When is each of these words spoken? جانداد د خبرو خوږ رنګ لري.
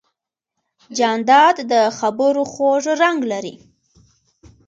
جانداد 0.97 1.57
د 1.71 1.73
خبرو 1.97 2.41
خوږ 2.51 2.83
رنګ 3.01 3.19
لري. 3.31 3.53